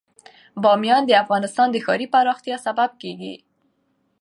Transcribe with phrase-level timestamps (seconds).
[0.63, 3.35] بامیان د افغانستان د ښاري پراختیا سبب کېږي.